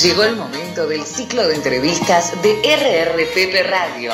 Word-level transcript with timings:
Llegó 0.00 0.24
el 0.24 0.36
momento 0.36 0.86
del 0.86 1.04
ciclo 1.04 1.46
de 1.46 1.54
entrevistas 1.54 2.32
de 2.42 2.54
RRPP 2.64 3.68
Radio. 3.68 4.12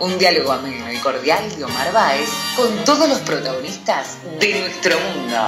Un 0.00 0.18
diálogo 0.18 0.50
ameno 0.50 0.92
y 0.92 0.96
cordial 0.96 1.56
de 1.56 1.62
Omar 1.62 1.92
Báez 1.92 2.28
con 2.56 2.84
todos 2.84 3.08
los 3.08 3.20
protagonistas 3.20 4.18
de 4.40 4.58
nuestro 4.58 4.98
mundo. 4.98 5.38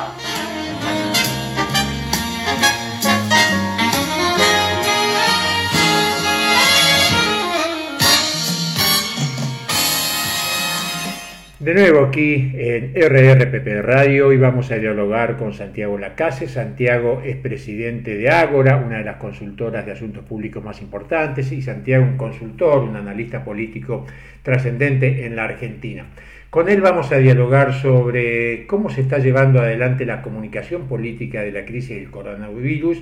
De 11.62 11.74
nuevo 11.74 12.06
aquí 12.06 12.50
en 12.56 12.92
RRPP 12.92 13.84
Radio 13.86 14.32
y 14.32 14.36
vamos 14.36 14.72
a 14.72 14.78
dialogar 14.78 15.36
con 15.36 15.52
Santiago 15.52 15.96
Lacase. 15.96 16.48
Santiago 16.48 17.22
es 17.24 17.36
presidente 17.36 18.16
de 18.16 18.30
Ágora, 18.30 18.78
una 18.78 18.98
de 18.98 19.04
las 19.04 19.18
consultoras 19.18 19.86
de 19.86 19.92
asuntos 19.92 20.24
públicos 20.24 20.64
más 20.64 20.82
importantes, 20.82 21.52
y 21.52 21.62
Santiago 21.62 22.04
un 22.04 22.16
consultor, 22.16 22.82
un 22.82 22.96
analista 22.96 23.44
político 23.44 24.04
trascendente 24.42 25.24
en 25.24 25.36
la 25.36 25.44
Argentina. 25.44 26.06
Con 26.50 26.68
él 26.68 26.80
vamos 26.80 27.12
a 27.12 27.18
dialogar 27.18 27.74
sobre 27.74 28.66
cómo 28.66 28.90
se 28.90 29.02
está 29.02 29.18
llevando 29.18 29.60
adelante 29.60 30.04
la 30.04 30.20
comunicación 30.20 30.88
política 30.88 31.42
de 31.42 31.52
la 31.52 31.64
crisis 31.64 31.96
del 31.96 32.10
coronavirus 32.10 33.00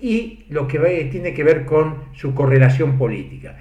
y 0.00 0.46
lo 0.48 0.66
que 0.66 1.08
tiene 1.12 1.32
que 1.32 1.44
ver 1.44 1.64
con 1.64 2.06
su 2.14 2.34
correlación 2.34 2.98
política. 2.98 3.56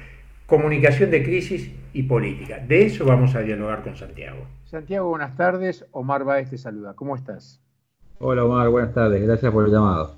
Comunicación 0.50 1.12
de 1.12 1.22
crisis 1.22 1.72
y 1.94 2.02
política. 2.02 2.58
De 2.58 2.84
eso 2.88 3.06
vamos 3.06 3.36
a 3.36 3.42
dialogar 3.42 3.84
con 3.84 3.96
Santiago. 3.96 4.48
Santiago, 4.66 5.08
buenas 5.08 5.36
tardes. 5.36 5.86
Omar 5.92 6.24
Baez 6.24 6.50
te 6.50 6.58
saluda. 6.58 6.96
¿Cómo 6.96 7.16
estás? 7.16 7.62
Hola 8.18 8.44
Omar, 8.44 8.68
buenas 8.70 8.92
tardes. 8.92 9.22
Gracias 9.22 9.52
por 9.54 9.66
el 9.66 9.72
llamado. 9.72 10.16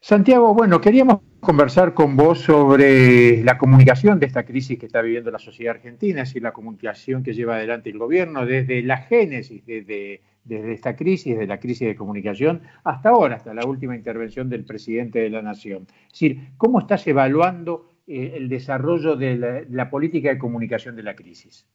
Santiago, 0.00 0.52
bueno, 0.54 0.80
queríamos 0.80 1.20
conversar 1.38 1.94
con 1.94 2.16
vos 2.16 2.40
sobre 2.40 3.44
la 3.44 3.56
comunicación 3.56 4.18
de 4.18 4.26
esta 4.26 4.42
crisis 4.42 4.76
que 4.76 4.86
está 4.86 5.00
viviendo 5.02 5.30
la 5.30 5.38
sociedad 5.38 5.76
argentina, 5.76 6.22
es 6.22 6.30
decir, 6.30 6.42
la 6.42 6.52
comunicación 6.52 7.22
que 7.22 7.32
lleva 7.32 7.54
adelante 7.54 7.90
el 7.90 7.98
gobierno 7.98 8.44
desde 8.44 8.82
la 8.82 8.96
génesis, 8.96 9.64
desde, 9.64 10.20
desde 10.42 10.72
esta 10.72 10.96
crisis, 10.96 11.34
desde 11.34 11.46
la 11.46 11.60
crisis 11.60 11.86
de 11.86 11.94
comunicación, 11.94 12.62
hasta 12.82 13.10
ahora, 13.10 13.36
hasta 13.36 13.54
la 13.54 13.64
última 13.64 13.94
intervención 13.94 14.50
del 14.50 14.64
presidente 14.64 15.20
de 15.20 15.30
la 15.30 15.42
Nación. 15.42 15.86
Es 16.06 16.12
decir, 16.12 16.48
¿cómo 16.56 16.80
estás 16.80 17.06
evaluando 17.06 17.93
eh, 18.06 18.34
el 18.36 18.48
desarrollo 18.48 19.16
de 19.16 19.66
la, 19.70 19.90
política 19.90 20.28
de 20.30 20.38
comunicación 20.38 20.96
de 20.96 21.02
la 21.02 21.14
crisis? 21.16 21.66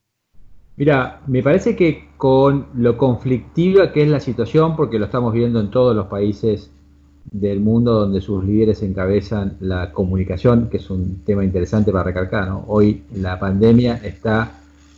Mira, 0.78 1.22
me 1.28 1.42
parece 1.44 1.76
que 1.76 2.10
con 2.18 2.68
lo 2.76 2.98
conflictiva 2.98 3.92
que 3.92 4.04
es 4.04 4.10
la 4.10 4.20
situación, 4.20 4.76
porque 4.76 5.00
lo 5.00 5.06
estamos 5.06 5.34
viendo 5.34 5.60
en 5.60 5.72
todos 5.72 5.96
los 5.96 6.08
países 6.08 6.72
del 7.32 7.60
mundo 7.60 7.94
donde 7.94 8.22
sus 8.22 8.44
líderes 8.44 8.82
encabezan 8.82 9.58
la 9.60 9.92
comunicación, 9.92 10.70
que 10.70 10.78
es 10.78 10.90
un 10.90 11.24
tema 11.26 11.44
interesante 11.44 11.92
para 11.92 12.06
recalcar. 12.06 12.50
Hoy 12.68 13.04
la 13.16 13.40
pandemia 13.40 14.00
está 14.04 14.52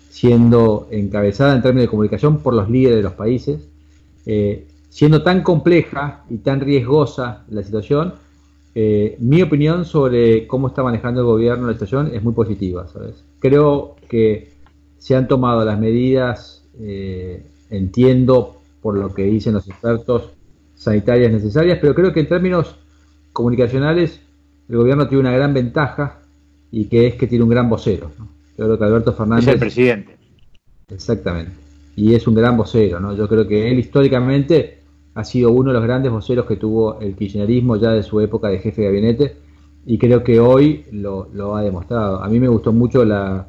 siendo 0.10 0.88
encabezada 0.92 1.56
en 1.56 1.62
términos 1.62 1.86
de 1.86 1.90
comunicación 1.90 2.40
por 2.40 2.54
los 2.54 2.70
líderes 2.70 2.98
de 2.98 3.04
los 3.04 3.14
países, 3.14 3.68
eh, 4.26 4.68
siendo 4.90 5.24
tan 5.24 5.42
compleja 5.42 6.26
y 6.30 6.40
tan 6.40 6.60
riesgosa 6.60 7.46
la 7.50 7.64
situación, 7.64 8.14
eh, 8.74 9.18
mi 9.20 9.42
opinión 9.42 9.86
sobre 9.86 10.48
cómo 10.48 10.68
está 10.68 10.82
manejando 10.84 11.22
el 11.22 11.28
gobierno 11.28 11.68
la 11.68 11.74
situación 11.74 12.12
es 12.14 12.24
muy 12.24 12.34
positiva, 12.34 12.88
¿sabes? 12.88 13.24
Creo 13.40 13.96
que 14.08 14.52
se 14.98 15.16
han 15.16 15.28
tomado 15.28 15.66
las 15.66 15.80
medidas, 15.80 16.64
eh, 16.80 17.44
entiendo 17.70 18.62
por 18.82 18.98
lo 18.98 19.14
que 19.14 19.24
dicen 19.24 19.54
los 19.54 19.68
expertos, 19.68 20.30
sanitarias 20.76 21.32
necesarias, 21.32 21.80
pero 21.82 21.94
creo 21.94 22.14
que 22.14 22.22
en 22.22 22.30
términos 22.30 22.76
comunicacionales 23.34 24.22
el 24.70 24.78
gobierno 24.78 25.08
tiene 25.08 25.22
una 25.22 25.32
gran 25.32 25.54
ventaja 25.54 26.20
y 26.72 26.86
que 26.86 27.08
es 27.08 27.16
que 27.16 27.28
tiene 27.28 27.44
un 27.44 27.50
gran 27.50 27.70
vocero. 27.70 28.10
Yo 28.58 28.66
creo 28.66 28.78
que 28.78 28.84
Alberto 28.86 29.14
Fernández... 29.14 29.48
Es 29.48 29.54
el 29.54 29.60
presidente. 29.60 30.18
Exactamente. 30.90 31.52
Y 31.96 32.14
es 32.16 32.26
un 32.26 32.36
gran 32.36 32.56
vocero, 32.56 33.00
¿no? 33.00 33.16
Yo 33.16 33.28
creo 33.28 33.48
que 33.48 33.70
él 33.70 33.80
históricamente 33.80 34.81
ha 35.14 35.24
sido 35.24 35.52
uno 35.52 35.72
de 35.72 35.74
los 35.74 35.84
grandes 35.84 36.12
voceros 36.12 36.46
que 36.46 36.56
tuvo 36.56 37.00
el 37.00 37.16
kirchnerismo 37.16 37.76
ya 37.76 37.92
de 37.92 38.04
su 38.04 38.20
época 38.22 38.48
de 38.48 38.60
jefe 38.60 38.82
de 38.82 38.88
gabinete 38.88 39.36
y 39.86 39.98
creo 39.98 40.24
que 40.24 40.40
hoy 40.40 40.86
lo, 40.92 41.56
ha 41.56 41.62
demostrado. 41.62 42.24
A 42.24 42.30
mí 42.30 42.40
me 42.40 42.48
gustó 42.48 42.72
mucho 42.72 43.04
la 43.04 43.48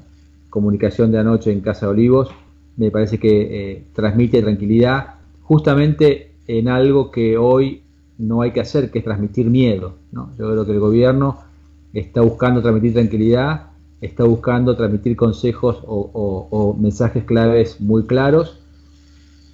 comunicación 0.51 1.13
de 1.13 1.19
anoche 1.19 1.53
en 1.53 1.61
Casa 1.61 1.87
de 1.87 1.93
Olivos, 1.93 2.31
me 2.77 2.91
parece 2.91 3.19
que 3.19 3.73
eh, 3.73 3.85
transmite 3.93 4.43
tranquilidad 4.43 5.15
justamente 5.43 6.33
en 6.47 6.69
algo 6.69 7.11
que 7.11 7.37
hoy 7.37 7.83
no 8.19 8.43
hay 8.43 8.53
que 8.53 8.61
hacer, 8.61 8.91
que 8.91 8.99
es 8.99 9.05
transmitir 9.05 9.49
miedo. 9.51 9.95
¿no? 10.11 10.31
Yo 10.39 10.51
creo 10.51 10.65
que 10.65 10.73
el 10.73 10.81
gobierno 10.81 11.39
está 11.93 12.23
buscando 12.23 12.63
transmitir 12.63 12.95
tranquilidad, 12.95 13.71
está 14.01 14.25
buscando 14.25 14.75
transmitir 14.75 15.17
consejos 15.17 15.83
o 15.85 16.77
mensajes 16.81 17.25
claves 17.25 17.81
muy 17.81 18.05
claros 18.05 18.62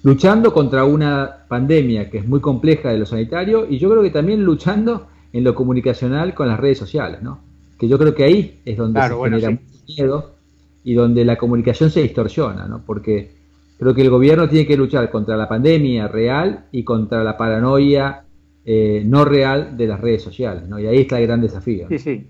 luchando 0.03 0.53
contra 0.53 0.85
una 0.85 1.45
pandemia 1.47 2.09
que 2.09 2.19
es 2.19 2.27
muy 2.27 2.39
compleja 2.39 2.89
de 2.89 2.99
lo 2.99 3.05
sanitario 3.05 3.65
y 3.69 3.77
yo 3.79 3.89
creo 3.89 4.01
que 4.01 4.11
también 4.11 4.43
luchando 4.43 5.07
en 5.33 5.43
lo 5.43 5.53
comunicacional 5.55 6.33
con 6.33 6.47
las 6.47 6.59
redes 6.59 6.77
sociales, 6.77 7.21
¿no? 7.21 7.41
Que 7.77 7.87
yo 7.87 7.97
creo 7.97 8.15
que 8.15 8.23
ahí 8.23 8.61
es 8.65 8.77
donde 8.77 9.01
se 9.01 9.15
genera 9.15 9.59
miedo 9.87 10.35
y 10.83 10.93
donde 10.93 11.25
la 11.25 11.37
comunicación 11.37 11.89
se 11.91 12.01
distorsiona, 12.01 12.67
¿no? 12.67 12.83
Porque 12.85 13.31
creo 13.77 13.93
que 13.93 14.01
el 14.01 14.09
gobierno 14.09 14.49
tiene 14.49 14.65
que 14.65 14.77
luchar 14.77 15.09
contra 15.11 15.37
la 15.37 15.47
pandemia 15.47 16.07
real 16.07 16.65
y 16.71 16.83
contra 16.83 17.23
la 17.23 17.37
paranoia 17.37 18.23
eh, 18.65 19.03
no 19.05 19.25
real 19.25 19.77
de 19.77 19.87
las 19.87 19.99
redes 19.99 20.23
sociales, 20.23 20.67
¿no? 20.67 20.79
Y 20.79 20.87
ahí 20.87 20.99
está 20.99 21.19
el 21.19 21.27
gran 21.27 21.41
desafío. 21.41 21.87
Sí, 21.89 21.99
sí. 21.99 22.27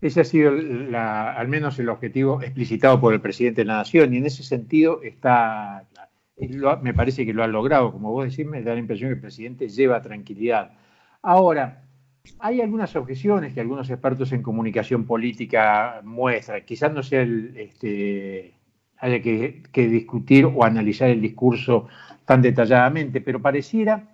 Ese 0.00 0.20
ha 0.20 0.24
sido 0.24 0.52
al 0.52 1.48
menos 1.48 1.78
el 1.80 1.88
objetivo 1.88 2.40
explicitado 2.40 3.00
por 3.00 3.14
el 3.14 3.20
presidente 3.20 3.62
de 3.62 3.64
la 3.64 3.78
Nación 3.78 4.14
y 4.14 4.18
en 4.18 4.26
ese 4.26 4.44
sentido 4.44 5.00
está 5.02 5.84
me 6.82 6.94
parece 6.94 7.26
que 7.26 7.32
lo 7.32 7.42
ha 7.42 7.48
logrado, 7.48 7.92
como 7.92 8.12
vos 8.12 8.28
decís, 8.30 8.46
me 8.46 8.62
da 8.62 8.74
la 8.74 8.80
impresión 8.80 9.10
que 9.10 9.14
el 9.14 9.20
presidente 9.20 9.68
lleva 9.68 10.00
tranquilidad. 10.02 10.72
Ahora, 11.22 11.82
hay 12.38 12.60
algunas 12.60 12.94
objeciones 12.96 13.54
que 13.54 13.60
algunos 13.60 13.90
expertos 13.90 14.32
en 14.32 14.42
comunicación 14.42 15.04
política 15.04 16.00
muestran. 16.04 16.64
Quizás 16.64 16.92
no 16.92 17.02
sea 17.02 17.22
el, 17.22 17.56
este, 17.56 18.54
haya 18.98 19.20
que, 19.20 19.62
discutir 19.72 20.44
o 20.44 20.64
analizar 20.64 21.10
el 21.10 21.20
discurso 21.20 21.88
tan 22.24 22.42
detalladamente, 22.42 23.20
pero 23.20 23.40
pareciera 23.40 24.12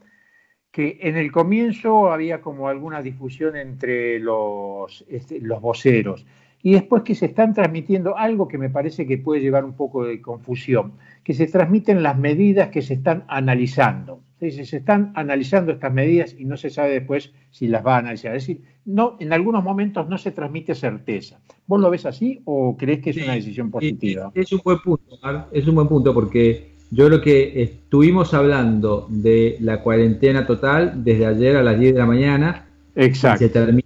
que 0.70 0.98
en 1.02 1.16
el 1.16 1.30
comienzo 1.30 2.12
había 2.12 2.40
como 2.40 2.68
alguna 2.68 3.02
discusión 3.02 3.56
entre 3.56 4.18
los, 4.18 5.04
este, 5.08 5.40
los 5.40 5.60
voceros 5.60 6.26
y 6.64 6.72
después 6.72 7.02
que 7.02 7.14
se 7.14 7.26
están 7.26 7.52
transmitiendo 7.52 8.16
algo 8.16 8.48
que 8.48 8.56
me 8.56 8.70
parece 8.70 9.06
que 9.06 9.18
puede 9.18 9.42
llevar 9.42 9.66
un 9.66 9.74
poco 9.74 10.06
de 10.06 10.22
confusión, 10.22 10.94
que 11.22 11.34
se 11.34 11.46
transmiten 11.46 12.02
las 12.02 12.18
medidas 12.18 12.70
que 12.70 12.80
se 12.80 12.94
están 12.94 13.24
analizando. 13.28 14.22
Se 14.40 14.76
están 14.76 15.12
analizando 15.14 15.72
estas 15.72 15.92
medidas 15.92 16.34
y 16.38 16.46
no 16.46 16.56
se 16.56 16.70
sabe 16.70 16.92
después 16.92 17.32
si 17.50 17.68
las 17.68 17.84
va 17.84 17.96
a 17.96 17.98
analizar. 17.98 18.34
Es 18.34 18.46
decir, 18.46 18.62
no, 18.86 19.16
en 19.20 19.34
algunos 19.34 19.62
momentos 19.62 20.08
no 20.08 20.16
se 20.16 20.30
transmite 20.30 20.74
certeza. 20.74 21.38
¿Vos 21.66 21.80
lo 21.82 21.90
ves 21.90 22.06
así 22.06 22.40
o 22.46 22.76
crees 22.78 23.00
que 23.00 23.10
es 23.10 23.18
una 23.18 23.34
decisión 23.34 23.70
positiva? 23.70 24.32
Es, 24.34 24.50
un 24.50 24.60
buen 24.64 24.78
punto, 24.78 25.18
es 25.52 25.68
un 25.68 25.74
buen 25.74 25.88
punto 25.88 26.14
porque 26.14 26.72
yo 26.90 27.06
creo 27.08 27.20
que 27.20 27.62
estuvimos 27.62 28.32
hablando 28.32 29.06
de 29.10 29.58
la 29.60 29.82
cuarentena 29.82 30.46
total 30.46 31.04
desde 31.04 31.26
ayer 31.26 31.56
a 31.56 31.62
las 31.62 31.78
10 31.78 31.92
de 31.92 32.00
la 32.00 32.06
mañana. 32.06 32.66
Exacto. 32.96 33.40
Se 33.40 33.50
termina 33.50 33.83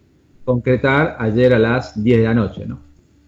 concretar 0.49 1.17
ayer 1.19 1.53
a 1.53 1.59
las 1.59 2.03
10 2.03 2.21
de 2.21 2.25
la 2.25 2.33
noche, 2.33 2.65
¿no? 2.65 2.79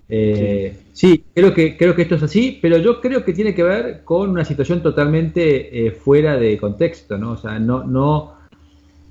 Eh, 0.09 0.75
sí. 0.95 1.23
creo, 1.35 1.53
que, 1.53 1.77
creo 1.77 1.95
que 1.95 2.01
esto 2.01 2.15
es 2.15 2.23
así, 2.23 2.59
pero 2.63 2.79
yo 2.79 2.99
creo 3.03 3.27
que 3.27 3.35
tiene 3.35 3.55
que 3.55 3.63
ver 3.63 4.05
con 4.05 4.31
una 4.31 4.43
situación 4.43 4.83
totalmente 4.83 5.87
eh, 5.87 5.91
fuera 5.91 6.39
de 6.39 6.57
contexto, 6.57 7.19
¿no? 7.19 7.33
O 7.33 7.37
sea, 7.37 7.59
no, 7.59 7.85
no, 7.85 8.33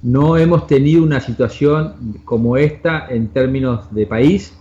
no 0.01 0.37
hemos 0.37 0.65
tenido 0.65 1.03
una 1.03 1.19
situación 1.19 2.17
como 2.25 2.57
esta 2.57 3.05
en 3.07 3.27
términos 3.27 3.93
de 3.93 4.07
país 4.07 4.57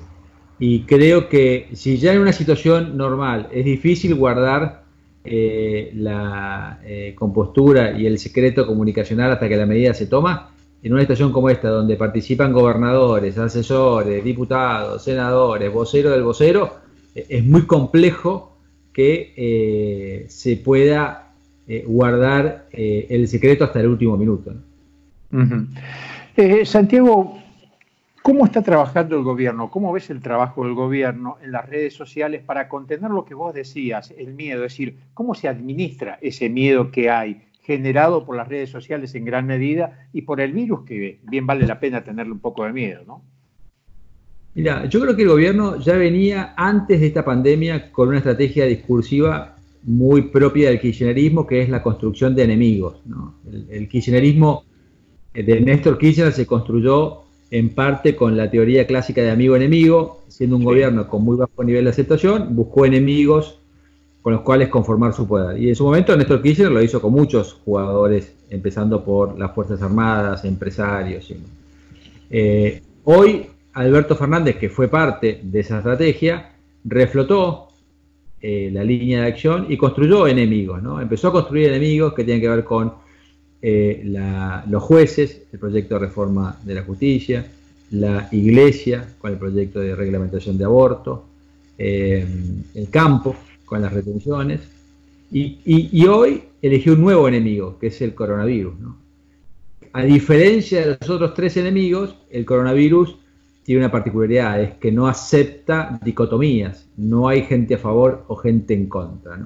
y 0.58 0.81
creo 0.82 1.31
que 1.31 1.70
si 1.72 1.96
ya 1.96 2.12
en 2.12 2.20
una 2.20 2.34
situación 2.34 2.99
normal 2.99 3.49
es 3.50 3.64
difícil 3.64 4.14
guardar 4.14 4.82
eh, 5.25 5.90
la 5.94 6.81
compostura 7.14 7.99
y 7.99 8.05
el 8.05 8.19
secreto 8.19 8.67
comunicacional 8.67 9.32
hasta 9.32 9.49
que 9.49 9.56
la 9.56 9.64
medida 9.64 9.94
se 9.94 10.06
toma, 10.06 10.50
en 10.82 10.92
una 10.92 11.02
situación 11.02 11.32
como 11.32 11.50
esta, 11.50 11.69
donde 11.69 11.96
participan 11.96 12.52
gobernadores, 12.52 13.36
asesores, 13.36 14.22
diputados, 14.22 15.02
senadores, 15.02 15.72
voceros 15.72 16.12
del 16.12 16.22
vocero, 16.22 16.76
eh, 17.14 17.26
es 17.28 17.44
muy 17.44 17.66
complejo 17.66 18.56
que 18.92 19.34
eh, 19.36 20.26
se 20.28 20.56
pueda 20.56 21.32
eh, 21.66 21.84
guardar 21.86 22.66
el 22.72 23.28
secreto 23.28 23.64
hasta 23.64 23.80
el 23.80 23.88
último 23.88 24.16
minuto. 24.16 24.54
Santiago, 26.64 27.38
¿cómo 28.22 28.46
está 28.46 28.62
trabajando 28.62 29.16
el 29.16 29.22
gobierno? 29.22 29.70
¿Cómo 29.70 29.92
ves 29.92 30.10
el 30.10 30.20
trabajo 30.20 30.64
del 30.64 30.74
gobierno 30.74 31.36
en 31.42 31.52
las 31.52 31.69
redes 31.69 31.94
sociales 31.94 32.42
para 32.44 32.69
contener 32.69 33.10
lo 33.10 33.24
que 33.24 33.34
vos 33.34 33.52
decías, 33.52 34.14
el 34.16 34.34
miedo? 34.34 34.64
Es 34.64 34.72
decir, 34.72 34.96
¿cómo 35.14 35.34
se 35.34 35.48
administra 35.48 36.19
ese 36.22 36.48
miedo 36.48 36.90
que 36.90 37.10
hay? 37.10 37.42
Generado 37.69 38.25
por 38.25 38.35
las 38.35 38.49
redes 38.49 38.70
sociales 38.70 39.15
en 39.15 39.26
gran 39.26 39.47
medida 39.47 40.09
y 40.15 40.23
por 40.23 40.41
el 40.41 40.53
virus 40.55 40.87
que 40.87 41.20
bien 41.25 41.47
vale 41.47 41.67
la 41.67 41.79
pena 41.79 42.03
tenerle 42.03 42.32
un 42.32 42.38
poco 42.38 42.65
de 42.65 42.73
miedo, 42.73 43.03
¿no? 43.06 43.23
Mira, 44.55 44.87
yo 44.87 45.00
creo 45.03 45.15
que 45.15 45.23
el 45.23 45.29
gobierno 45.29 45.79
ya 45.79 45.93
venía 45.93 46.55
antes 46.56 46.99
de 46.99 47.09
esta 47.09 47.26
pandemia 47.26 47.93
con 47.93 48.09
una 48.09 48.17
estrategia 48.17 48.65
discursiva 48.65 49.55
muy 49.82 50.23
propia 50.23 50.70
del 50.70 50.81
kirchnerismo, 50.81 51.47
que 51.47 51.61
es 51.61 51.69
la 51.69 51.82
construcción 51.82 52.35
de 52.35 52.44
enemigos. 52.44 53.03
El, 53.70 53.87
kirchnerismo 53.87 54.65
de 55.35 55.61
Néstor 55.61 55.99
Kirchner 55.99 56.32
se 56.32 56.47
construyó 56.47 57.25
en 57.50 57.69
parte 57.69 58.17
con 58.17 58.35
la 58.35 58.50
teoría 58.50 58.87
clásica 58.87 59.20
de 59.20 59.31
amigo-enemigo, 59.31 60.23
siendo 60.29 60.56
un 60.56 60.65
gobierno 60.65 61.06
con 61.06 61.23
muy 61.23 61.37
bajo 61.37 61.62
nivel 61.62 61.85
de 61.85 61.91
aceptación, 61.91 62.56
buscó 62.56 62.87
enemigos 62.87 63.61
con 64.23 64.32
los 64.32 64.43
cuales 64.43 64.69
conformar 64.69 65.12
su 65.12 65.26
poder. 65.26 65.61
Y 65.61 65.69
en 65.69 65.76
su 65.76 65.85
momento 65.85 66.17
Néstor 66.17 66.43
Kirchner 66.43 66.70
lo 66.70 66.82
hizo 66.82 67.00
con 67.00 67.12
muchos 67.12 67.55
jugadores, 67.65 68.35
empezando 68.50 69.05
por 69.05 69.38
las 69.38 69.55
Fuerzas 69.55 69.81
Armadas, 69.82 70.44
empresarios. 70.44 71.32
Eh, 72.31 72.82
hoy 73.05 73.47
Alberto 73.75 74.17
Fernández, 74.17 74.56
que 74.56 74.69
fue 74.69 74.88
parte 74.88 75.41
de 75.43 75.61
esa 75.61 75.79
estrategia, 75.79 76.50
reflotó 76.85 77.69
eh, 78.41 78.70
la 78.73 78.82
línea 78.82 79.23
de 79.23 79.29
acción 79.29 79.67
y 79.69 79.76
construyó 79.76 80.26
enemigos. 80.26 80.82
¿no? 80.82 81.00
Empezó 81.00 81.29
a 81.29 81.32
construir 81.32 81.69
enemigos 81.69 82.12
que 82.15 82.25
tienen 82.25 82.41
que 82.41 82.49
ver 82.49 82.65
con 82.65 82.93
eh, 83.62 84.03
los 84.69 84.82
jueces, 84.82 85.43
el 85.53 85.59
proyecto 85.59 85.94
de 85.94 86.00
reforma 86.00 86.59
de 86.65 86.75
la 86.75 86.82
justicia, 86.82 87.47
la 87.93 88.29
iglesia 88.32 89.09
con 89.19 89.32
el 89.32 89.38
proyecto 89.38 89.81
de 89.81 89.94
reglamentación 89.94 90.59
de 90.59 90.65
aborto, 90.65 91.25
el 91.79 92.88
campo 92.91 93.37
con 93.69 93.82
las 93.82 93.93
retenciones, 93.93 94.61
y, 95.31 96.06
hoy 96.06 96.44
eligió 96.62 96.94
un 96.94 97.03
nuevo 97.03 97.29
enemigo, 97.29 97.79
que 97.79 97.88
es 97.88 98.00
el 98.00 98.15
coronavirus. 98.15 98.75
A 99.93 100.03
diferencia 100.03 100.81
de 100.81 100.97
los 101.00 101.11
otros 101.11 101.35
tres 101.35 101.56
enemigos, 101.56 102.17
el 102.31 102.44
coronavirus 102.44 103.17
tiene 103.62 103.82
una 103.82 103.93
particularidad, 103.93 104.62
es 104.62 104.75
que 104.76 104.91
no 104.91 105.06
acepta 105.06 106.00
dicotomías, 106.03 106.88
no 106.97 107.29
hay 107.29 107.43
gente 107.43 107.75
a 107.75 107.79
favor 107.79 108.25
o 108.29 108.37
gente 108.37 108.73
en 108.73 108.87
contra. 108.87 109.38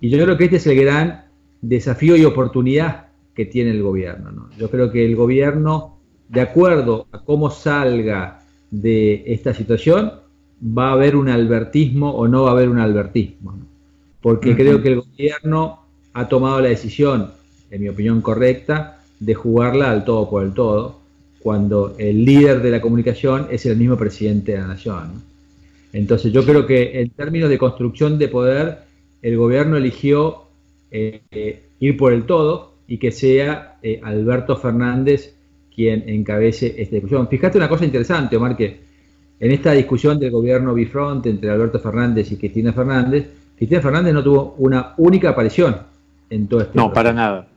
Y 0.00 0.10
yo 0.10 0.22
creo 0.22 0.36
que 0.36 0.44
este 0.44 0.56
es 0.56 0.66
el 0.66 0.76
gran 0.76 1.24
desafío 1.62 2.16
y 2.16 2.24
oportunidad 2.24 3.06
que 3.34 3.46
tiene 3.46 3.70
el 3.70 3.82
gobierno. 3.82 4.50
Yo 4.58 4.68
creo 4.70 4.90
que 4.92 5.06
el 5.06 5.16
gobierno, 5.16 5.96
de 6.28 6.42
acuerdo 6.42 7.06
a 7.12 7.24
cómo 7.24 7.50
salga 7.50 8.42
de 8.70 9.22
esta 9.26 9.54
situación, 9.54 10.12
va 10.62 10.90
a 10.90 10.92
haber 10.92 11.16
un 11.16 11.28
albertismo 11.28 12.10
o 12.10 12.28
no 12.28 12.44
va 12.44 12.50
a 12.50 12.52
haber 12.52 12.68
un 12.68 12.78
albertismo. 12.78 13.58
Porque 14.20 14.54
creo 14.54 14.80
que 14.80 14.88
el 14.88 15.00
gobierno 15.00 15.80
ha 16.12 16.28
tomado 16.28 16.60
la 16.60 16.68
decisión, 16.68 17.30
en 17.70 17.82
mi 17.82 17.88
opinión 17.88 18.20
correcta, 18.20 19.00
de 19.18 19.34
jugarla 19.34 19.90
al 19.90 20.04
todo 20.04 20.28
por 20.30 20.44
el 20.44 20.52
todo 20.52 21.00
cuando 21.42 21.96
el 21.98 22.24
líder 22.24 22.62
de 22.62 22.70
la 22.70 22.80
comunicación 22.80 23.48
es 23.50 23.66
el 23.66 23.76
mismo 23.76 23.96
presidente 23.96 24.52
de 24.52 24.58
la 24.58 24.68
nación. 24.68 25.22
Entonces 25.92 26.32
yo 26.32 26.44
creo 26.44 26.66
que 26.66 27.00
en 27.00 27.10
términos 27.10 27.50
de 27.50 27.58
construcción 27.58 28.18
de 28.18 28.28
poder, 28.28 28.78
el 29.22 29.36
gobierno 29.36 29.76
eligió 29.76 30.44
eh, 30.90 31.22
eh, 31.32 31.62
ir 31.80 31.96
por 31.96 32.12
el 32.12 32.24
todo 32.24 32.74
y 32.86 32.98
que 32.98 33.10
sea 33.10 33.78
eh, 33.82 34.00
Alberto 34.02 34.56
Fernández 34.56 35.34
quien 35.74 36.08
encabece 36.08 36.74
esta 36.78 36.96
discusión. 36.96 37.26
Fíjate 37.28 37.58
una 37.58 37.68
cosa 37.68 37.84
interesante, 37.84 38.36
Omar, 38.36 38.56
que 38.56 38.80
en 39.42 39.50
esta 39.50 39.72
discusión 39.72 40.18
del 40.18 40.30
gobierno 40.30 40.72
bifront 40.72 41.26
entre 41.26 41.50
Alberto 41.50 41.78
Fernández 41.78 42.30
y 42.32 42.36
Cristina 42.36 42.72
Fernández, 42.72 43.28
Cristina 43.56 43.82
Fernández 43.82 44.14
no 44.14 44.22
tuvo 44.22 44.54
una 44.58 44.94
única 44.96 45.30
aparición 45.30 45.76
en 46.30 46.48
todo 46.48 46.62
este 46.62 46.78
No, 46.78 46.92
para 46.92 47.12
nada 47.12 47.48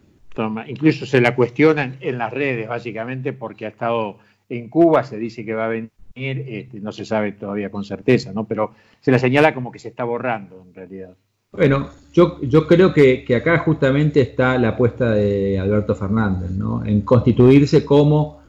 incluso 0.67 1.05
se 1.05 1.21
la 1.21 1.35
cuestionan 1.35 1.97
en 2.01 2.17
las 2.17 2.31
redes, 2.31 2.67
básicamente, 2.67 3.33
porque 3.33 3.65
ha 3.65 3.69
estado 3.69 4.17
en 4.49 4.69
Cuba, 4.69 5.03
se 5.03 5.17
dice 5.17 5.45
que 5.45 5.53
va 5.53 5.65
a 5.65 5.69
venir, 5.69 5.89
este, 6.15 6.79
no 6.79 6.91
se 6.91 7.05
sabe 7.05 7.33
todavía 7.33 7.69
con 7.69 7.83
certeza, 7.83 8.31
¿no? 8.33 8.45
Pero 8.45 8.71
se 8.99 9.11
la 9.11 9.19
señala 9.19 9.53
como 9.53 9.71
que 9.71 9.79
se 9.79 9.89
está 9.89 10.03
borrando 10.03 10.63
en 10.67 10.73
realidad. 10.73 11.15
Bueno, 11.51 11.89
yo, 12.11 12.41
yo 12.41 12.67
creo 12.67 12.93
que, 12.93 13.25
acá 13.35 13.59
justamente 13.59 14.21
está 14.21 14.57
la 14.57 14.69
apuesta 14.69 15.11
de 15.11 15.57
Alberto 15.57 15.95
Fernández, 15.95 16.51
¿no? 16.51 16.85
En 16.85 17.01
constituirse 17.01 17.85
como 17.85 18.41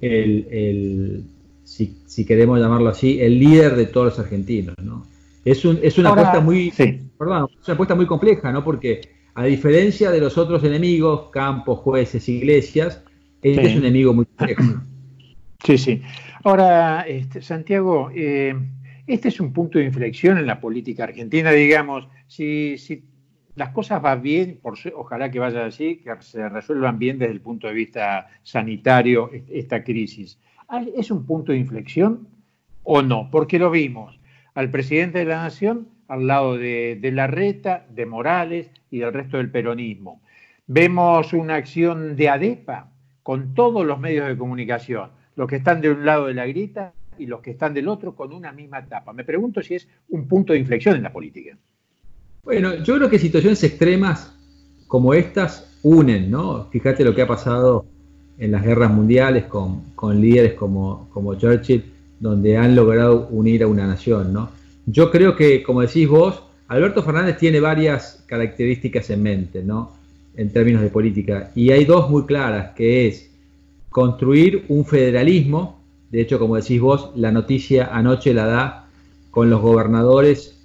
el, 0.00 1.24
si, 1.66 2.24
queremos 2.24 2.60
llamarlo 2.60 2.88
así, 2.88 3.20
el 3.20 3.38
líder 3.38 3.74
de 3.74 3.86
todos 3.86 4.06
los 4.06 4.18
argentinos, 4.18 4.76
¿no? 4.82 5.04
Es, 5.44 5.64
un, 5.64 5.78
es 5.82 5.98
una 5.98 6.10
apuesta 6.10 6.40
muy, 6.40 6.72
perdón, 7.18 7.48
es 7.60 7.68
una 7.68 7.74
apuesta 7.74 7.94
muy 7.94 8.06
compleja, 8.06 8.52
¿no? 8.52 8.64
Porque 8.64 9.00
a 9.34 9.44
diferencia 9.44 10.10
de 10.10 10.20
los 10.20 10.38
otros 10.38 10.64
enemigos, 10.64 11.30
campos, 11.30 11.80
jueces, 11.80 12.28
iglesias, 12.28 13.02
este 13.42 13.66
es 13.66 13.76
un 13.76 13.84
enemigo 13.84 14.14
muy 14.14 14.26
complejo. 14.26 14.62
Sí, 15.64 15.78
sí. 15.78 16.02
Ahora, 16.44 17.00
este, 17.08 17.42
Santiago, 17.42 18.10
eh, 18.14 18.54
este 19.06 19.28
es 19.28 19.40
un 19.40 19.52
punto 19.52 19.80
de 19.80 19.86
inflexión 19.86 20.38
en 20.38 20.46
la 20.46 20.60
política 20.60 21.02
argentina, 21.02 21.50
digamos, 21.50 22.06
si, 22.28 22.78
si 22.78 23.02
las 23.56 23.70
cosas 23.70 24.00
van 24.00 24.22
bien, 24.22 24.60
por, 24.62 24.78
ojalá 24.94 25.28
que 25.30 25.40
vaya 25.40 25.64
así, 25.64 25.96
que 25.96 26.14
se 26.20 26.48
resuelvan 26.48 27.00
bien 27.00 27.18
desde 27.18 27.32
el 27.32 27.40
punto 27.40 27.66
de 27.66 27.72
vista 27.72 28.28
sanitario 28.44 29.30
esta 29.48 29.82
crisis. 29.82 30.38
¿Es 30.96 31.10
un 31.10 31.24
punto 31.26 31.52
de 31.52 31.58
inflexión 31.58 32.28
o 32.82 33.02
no? 33.02 33.28
Porque 33.30 33.58
lo 33.58 33.70
vimos 33.70 34.18
al 34.54 34.70
presidente 34.70 35.18
de 35.18 35.26
la 35.26 35.42
Nación 35.42 35.88
al 36.08 36.26
lado 36.26 36.56
de, 36.56 36.98
de 37.00 37.10
Larreta, 37.10 37.86
de 37.90 38.06
Morales 38.06 38.70
y 38.90 38.98
del 38.98 39.12
resto 39.12 39.36
del 39.36 39.50
peronismo. 39.50 40.20
Vemos 40.66 41.32
una 41.32 41.56
acción 41.56 42.16
de 42.16 42.28
ADEPA 42.28 42.90
con 43.22 43.54
todos 43.54 43.84
los 43.84 43.98
medios 43.98 44.28
de 44.28 44.36
comunicación, 44.36 45.10
los 45.34 45.48
que 45.48 45.56
están 45.56 45.80
de 45.80 45.90
un 45.90 46.04
lado 46.04 46.26
de 46.26 46.34
la 46.34 46.46
grita 46.46 46.92
y 47.18 47.26
los 47.26 47.40
que 47.40 47.50
están 47.50 47.74
del 47.74 47.88
otro 47.88 48.14
con 48.14 48.32
una 48.32 48.52
misma 48.52 48.80
etapa. 48.80 49.12
Me 49.12 49.24
pregunto 49.24 49.62
si 49.62 49.74
es 49.74 49.88
un 50.08 50.28
punto 50.28 50.52
de 50.52 50.58
inflexión 50.58 50.96
en 50.96 51.02
la 51.02 51.12
política. 51.12 51.56
Bueno, 52.44 52.76
yo 52.76 52.96
creo 52.96 53.10
que 53.10 53.18
situaciones 53.18 53.62
extremas 53.64 54.32
como 54.86 55.14
estas 55.14 55.78
unen, 55.82 56.30
¿no? 56.30 56.64
Fíjate 56.70 57.04
lo 57.04 57.14
que 57.14 57.22
ha 57.22 57.26
pasado 57.26 57.86
en 58.38 58.52
las 58.52 58.64
guerras 58.64 58.92
mundiales 58.92 59.44
con, 59.44 60.20
líderes 60.20 60.54
como, 60.54 61.08
como 61.12 61.34
Churchill, 61.34 61.84
donde 62.20 62.56
han 62.56 62.76
logrado 62.76 63.28
unir 63.30 63.62
a 63.62 63.66
una 63.66 63.86
nación, 63.86 64.32
¿no? 64.32 64.50
Yo 64.86 65.10
creo 65.10 65.36
que, 65.36 65.62
como 65.62 65.80
decís 65.80 66.08
vos, 66.08 66.42
Alberto 66.68 67.02
Fernández 67.02 67.38
tiene 67.38 67.60
varias 67.60 68.24
características 68.26 69.10
en 69.10 69.22
mente, 69.22 69.62
¿no? 69.62 69.92
En 70.36 70.52
términos 70.52 70.82
de 70.82 70.88
política. 70.88 71.50
Y 71.54 71.70
hay 71.70 71.84
dos 71.84 72.10
muy 72.10 72.24
claras, 72.24 72.74
que 72.74 73.08
es 73.08 73.30
construir 73.90 74.64
un 74.68 74.84
federalismo. 74.84 75.80
De 76.10 76.20
hecho, 76.20 76.38
como 76.38 76.56
decís 76.56 76.80
vos, 76.80 77.10
la 77.14 77.32
noticia 77.32 77.88
anoche 77.92 78.34
la 78.34 78.46
da 78.46 78.88
con 79.30 79.50
los 79.50 79.60
gobernadores 79.60 80.56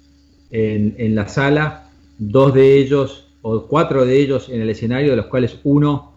en, 0.50 1.14
la 1.14 1.28
sala, 1.28 1.88
dos 2.18 2.52
de 2.54 2.78
ellos 2.78 3.28
o 3.40 3.66
cuatro 3.66 4.04
de 4.04 4.20
ellos 4.20 4.48
en 4.48 4.60
el 4.60 4.70
escenario, 4.70 5.10
de 5.10 5.16
los 5.16 5.26
cuales 5.26 5.58
uno 5.64 6.12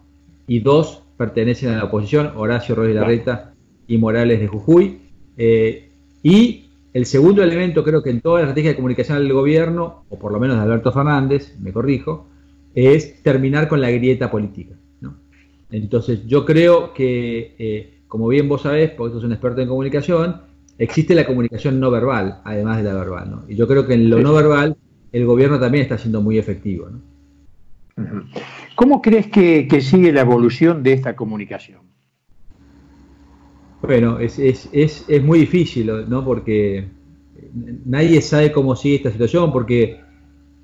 y 0.46 0.60
dos 0.60 1.02
pertenecen 1.16 1.70
a 1.70 1.76
la 1.76 1.84
oposición, 1.84 2.32
Horacio 2.36 2.74
Rodríguez 2.74 3.00
Larreta 3.00 3.54
y 3.86 3.98
Morales 3.98 4.40
de 4.40 4.48
Jujuy. 4.48 4.98
Eh, 5.36 5.88
y 6.22 6.64
el 6.92 7.06
segundo 7.06 7.42
elemento, 7.42 7.84
creo 7.84 8.02
que 8.02 8.10
en 8.10 8.20
toda 8.20 8.36
la 8.36 8.44
estrategia 8.44 8.70
de 8.70 8.76
comunicación 8.76 9.18
del 9.18 9.32
gobierno, 9.32 10.04
o 10.08 10.18
por 10.18 10.32
lo 10.32 10.40
menos 10.40 10.56
de 10.56 10.62
Alberto 10.62 10.92
Fernández, 10.92 11.56
me 11.60 11.72
corrijo, 11.72 12.26
es 12.74 13.22
terminar 13.22 13.68
con 13.68 13.80
la 13.80 13.90
grieta 13.90 14.30
política. 14.30 14.74
Entonces, 15.70 16.24
yo 16.26 16.44
creo 16.44 16.94
que, 16.94 17.54
eh, 17.58 17.98
como 18.06 18.28
bien 18.28 18.48
vos 18.48 18.62
sabés, 18.62 18.90
porque 18.90 19.14
sos 19.14 19.24
un 19.24 19.32
experto 19.32 19.60
en 19.60 19.68
comunicación, 19.68 20.42
existe 20.78 21.14
la 21.14 21.26
comunicación 21.26 21.80
no 21.80 21.90
verbal, 21.90 22.40
además 22.44 22.78
de 22.78 22.84
la 22.84 22.94
verbal. 22.94 23.40
Y 23.48 23.56
yo 23.56 23.66
creo 23.66 23.86
que 23.86 23.94
en 23.94 24.08
lo 24.08 24.20
no 24.20 24.32
verbal, 24.32 24.76
el 25.12 25.26
gobierno 25.26 25.58
también 25.58 25.82
está 25.82 25.98
siendo 25.98 26.20
muy 26.20 26.38
efectivo. 26.38 26.88
¿Cómo 28.74 29.00
crees 29.00 29.28
que, 29.28 29.80
sigue 29.80 30.12
la 30.12 30.20
evolución 30.20 30.82
de 30.82 30.92
esta 30.92 31.16
comunicación? 31.16 31.80
Bueno, 33.82 34.18
es, 34.18 34.38
es, 34.38 34.68
es, 34.72 35.04
es, 35.08 35.22
muy 35.22 35.40
difícil, 35.40 35.90
¿no? 36.08 36.24
Porque 36.24 36.88
nadie 37.84 38.20
sabe 38.20 38.52
cómo 38.52 38.76
sigue 38.76 38.96
esta 38.96 39.12
situación, 39.12 39.52
porque 39.52 40.00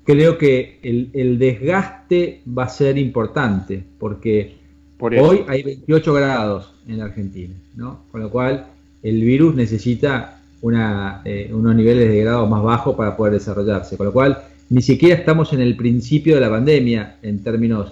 creo 0.03 0.37
que 0.37 0.79
el, 0.83 1.39
desgaste 1.39 2.41
va 2.45 2.65
a 2.65 2.69
ser 2.69 2.97
importante, 2.97 3.83
porque 3.97 4.57
hoy 4.99 5.43
hay 5.47 5.63
28 5.63 6.13
grados 6.13 6.73
en 6.87 7.01
Argentina, 7.01 7.55
¿no? 7.75 8.03
Con 8.11 8.21
lo 8.21 8.29
cual 8.29 8.67
el 9.01 9.21
virus 9.21 9.55
necesita 9.55 10.39
una, 10.61 11.21
eh, 11.25 11.49
unos 11.51 11.75
niveles 11.75 12.09
de 12.09 12.19
grado 12.21 12.47
más 12.47 12.61
bajos 12.61 12.95
para 12.95 13.17
poder 13.17 13.33
desarrollarse, 13.33 13.97
con 13.97 14.07
lo 14.07 14.13
cual 14.13 14.43
ni 14.69 14.81
siquiera 14.81 15.15
estamos 15.15 15.53
en 15.53 15.61
el 15.61 15.75
principio 15.75 16.35
de 16.35 16.41
la 16.41 16.49
pandemia 16.49 17.17
en 17.21 17.43
términos 17.43 17.91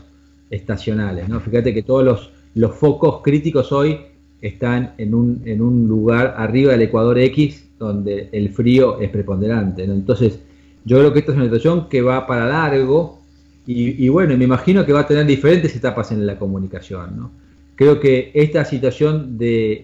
estacionales, 0.50 1.30
¿no? 1.30 1.40
Fíjate 1.40 1.74
que 1.74 1.84
todos 1.84 2.32
los, 2.54 2.76
focos 2.76 3.22
críticos 3.24 3.72
hoy 3.72 3.98
están 4.42 4.94
en 4.98 5.14
un, 5.14 5.42
en 5.46 5.62
un 5.62 5.88
lugar 5.88 6.36
arriba 6.38 6.72
del 6.74 6.84
Ecuador 6.84 7.18
X, 7.20 7.66
donde 7.80 8.30
el 8.32 8.50
frío 8.50 9.00
es 9.00 9.10
preponderante. 9.10 9.84
Entonces, 9.84 10.40
yo 10.84 11.00
creo 11.00 11.14
que 11.14 11.20
esta 11.20 11.32
es 11.32 11.38
una 11.38 11.46
situación 11.46 11.88
que 11.90 12.02
va 12.02 12.26
para 12.28 12.48
largo 12.48 13.20
y, 13.68 14.10
bueno, 14.10 14.36
me 14.38 14.44
imagino 14.44 14.86
que 14.86 14.92
va 14.92 15.02
a 15.02 15.08
tener 15.08 15.26
diferentes 15.26 15.74
etapas 15.76 16.12
en 16.12 16.26
la 16.26 16.38
comunicación. 16.38 17.30
Creo 17.76 18.00
que 18.00 18.32
esta 18.34 18.66
situación 18.66 19.38
de 19.38 19.72
eh, 19.72 19.82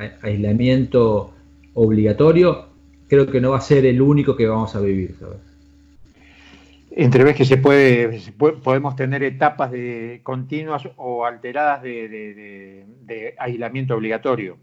eh, 0.00 0.12
aislamiento 0.22 1.32
obligatorio, 1.74 2.66
creo 3.08 3.26
que 3.26 3.40
no 3.40 3.50
va 3.50 3.58
a 3.58 3.60
ser 3.60 3.84
el 3.84 4.00
único 4.00 4.36
que 4.36 4.46
vamos 4.46 4.74
a 4.74 4.80
vivir. 4.80 5.16
Entrevés 6.96 7.34
que 7.34 7.44
se 7.44 7.56
puede, 7.56 8.20
podemos 8.38 8.94
tener 8.94 9.24
etapas 9.24 9.72
de 9.72 10.20
continuas 10.22 10.88
o 10.96 11.24
alteradas 11.24 11.82
de, 11.82 13.34
aislamiento 13.36 13.96
obligatorio. 13.96 14.56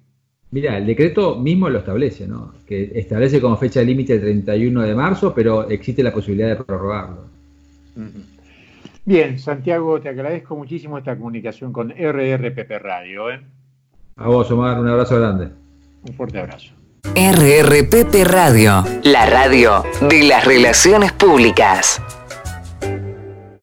Mira, 0.51 0.77
el 0.77 0.85
decreto 0.85 1.35
mismo 1.35 1.69
lo 1.69 1.79
establece, 1.79 2.27
¿no? 2.27 2.53
Que 2.65 2.91
establece 2.95 3.41
como 3.41 3.57
fecha 3.57 3.81
límite 3.81 4.13
el 4.13 4.21
31 4.21 4.81
de 4.81 4.95
marzo, 4.95 5.33
pero 5.33 5.69
existe 5.69 6.03
la 6.03 6.13
posibilidad 6.13 6.49
de 6.49 6.63
prorrogarlo. 6.63 7.25
Bien, 9.03 9.37
Santiago, 9.37 9.99
te 9.99 10.07
agradezco 10.07 10.55
muchísimo 10.55 10.97
esta 10.97 11.17
comunicación 11.17 11.73
con 11.73 11.89
RRPP 11.89 12.71
Radio. 12.79 13.29
¿eh? 13.29 13.41
A 14.15 14.27
vos, 14.27 14.49
Omar, 14.51 14.79
un 14.79 14.87
abrazo 14.87 15.19
grande. 15.19 15.49
Un 16.07 16.13
fuerte 16.13 16.39
abrazo. 16.39 16.73
RRPP 17.13 18.23
Radio, 18.23 18.85
la 19.03 19.25
radio 19.25 19.83
de 20.07 20.23
las 20.23 20.45
relaciones 20.45 21.11
públicas. 21.11 22.01